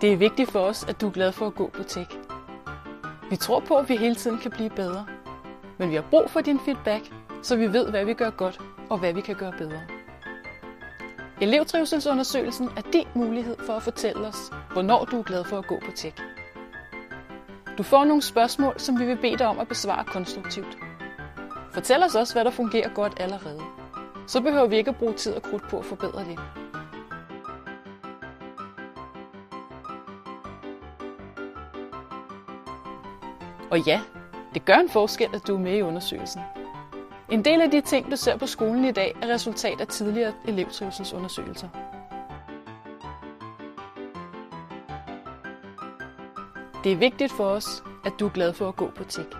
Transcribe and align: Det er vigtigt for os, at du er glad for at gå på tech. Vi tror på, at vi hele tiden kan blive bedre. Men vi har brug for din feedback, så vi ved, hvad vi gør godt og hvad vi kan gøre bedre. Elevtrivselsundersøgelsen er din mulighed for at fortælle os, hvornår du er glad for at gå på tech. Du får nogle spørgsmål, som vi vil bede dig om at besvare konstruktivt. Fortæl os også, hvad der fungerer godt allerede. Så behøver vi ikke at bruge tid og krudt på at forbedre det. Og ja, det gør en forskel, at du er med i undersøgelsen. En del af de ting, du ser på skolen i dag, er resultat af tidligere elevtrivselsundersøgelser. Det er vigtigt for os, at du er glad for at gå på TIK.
Det 0.00 0.12
er 0.12 0.16
vigtigt 0.16 0.50
for 0.50 0.60
os, 0.60 0.84
at 0.84 1.00
du 1.00 1.06
er 1.06 1.10
glad 1.10 1.32
for 1.32 1.46
at 1.46 1.54
gå 1.54 1.70
på 1.72 1.82
tech. 1.82 2.10
Vi 3.30 3.36
tror 3.36 3.60
på, 3.60 3.76
at 3.76 3.88
vi 3.88 3.96
hele 3.96 4.14
tiden 4.14 4.38
kan 4.38 4.50
blive 4.50 4.70
bedre. 4.70 5.06
Men 5.78 5.90
vi 5.90 5.94
har 5.94 6.04
brug 6.10 6.30
for 6.30 6.40
din 6.40 6.60
feedback, 6.60 7.12
så 7.42 7.56
vi 7.56 7.72
ved, 7.72 7.90
hvad 7.90 8.04
vi 8.04 8.14
gør 8.14 8.30
godt 8.30 8.60
og 8.90 8.98
hvad 8.98 9.12
vi 9.12 9.20
kan 9.20 9.34
gøre 9.34 9.52
bedre. 9.58 9.80
Elevtrivselsundersøgelsen 11.40 12.70
er 12.76 12.80
din 12.92 13.06
mulighed 13.14 13.56
for 13.66 13.72
at 13.72 13.82
fortælle 13.82 14.26
os, 14.26 14.52
hvornår 14.72 15.04
du 15.04 15.18
er 15.18 15.22
glad 15.22 15.44
for 15.44 15.58
at 15.58 15.66
gå 15.66 15.80
på 15.84 15.90
tech. 15.96 16.22
Du 17.78 17.82
får 17.82 18.04
nogle 18.04 18.22
spørgsmål, 18.22 18.74
som 18.80 18.98
vi 18.98 19.04
vil 19.06 19.16
bede 19.16 19.38
dig 19.38 19.46
om 19.46 19.58
at 19.58 19.68
besvare 19.68 20.04
konstruktivt. 20.04 20.78
Fortæl 21.72 22.02
os 22.02 22.14
også, 22.14 22.34
hvad 22.34 22.44
der 22.44 22.50
fungerer 22.50 22.88
godt 22.94 23.20
allerede. 23.20 23.60
Så 24.26 24.40
behøver 24.40 24.66
vi 24.66 24.76
ikke 24.76 24.90
at 24.90 24.96
bruge 24.96 25.14
tid 25.14 25.34
og 25.34 25.42
krudt 25.42 25.68
på 25.68 25.78
at 25.78 25.84
forbedre 25.84 26.24
det. 26.24 26.38
Og 33.70 33.80
ja, 33.80 34.00
det 34.54 34.64
gør 34.64 34.74
en 34.74 34.88
forskel, 34.88 35.28
at 35.34 35.46
du 35.46 35.54
er 35.54 35.58
med 35.58 35.76
i 35.76 35.82
undersøgelsen. 35.82 36.40
En 37.30 37.44
del 37.44 37.60
af 37.60 37.70
de 37.70 37.80
ting, 37.80 38.10
du 38.10 38.16
ser 38.16 38.36
på 38.36 38.46
skolen 38.46 38.84
i 38.84 38.92
dag, 38.92 39.16
er 39.22 39.28
resultat 39.28 39.80
af 39.80 39.86
tidligere 39.86 40.32
elevtrivselsundersøgelser. 40.48 41.68
Det 46.84 46.92
er 46.92 46.96
vigtigt 46.96 47.32
for 47.32 47.44
os, 47.44 47.82
at 48.04 48.12
du 48.20 48.26
er 48.26 48.30
glad 48.30 48.52
for 48.52 48.68
at 48.68 48.76
gå 48.76 48.90
på 48.96 49.04
TIK. 49.04 49.36